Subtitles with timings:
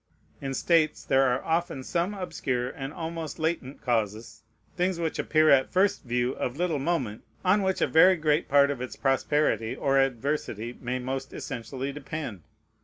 [0.41, 4.41] In states there are often some obscure and almost latent causes,
[4.75, 8.71] things which appear at first view of little moment, on which a very great part
[8.71, 12.41] of its prosperity or adversity may most essentially depend.